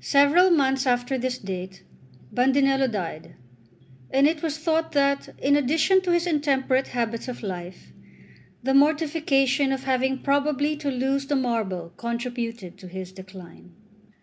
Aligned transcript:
Several 0.00 0.48
months 0.48 0.86
after 0.86 1.18
this 1.18 1.36
date, 1.36 1.82
Bandinello 2.32 2.90
died; 2.90 3.34
and 4.10 4.26
it 4.26 4.42
was 4.42 4.56
thought 4.56 4.92
that, 4.92 5.28
in 5.36 5.56
addition 5.56 6.00
to 6.00 6.10
his 6.12 6.26
intemperate 6.26 6.86
habits 6.86 7.28
of 7.28 7.42
life, 7.42 7.92
the 8.62 8.72
mortification 8.72 9.70
of 9.70 9.84
having 9.84 10.20
probably 10.22 10.74
to 10.76 10.90
lose 10.90 11.26
the 11.26 11.36
marble 11.36 11.92
contributed 11.98 12.78
to 12.78 12.88
his 12.88 13.12
decline. 13.12 13.74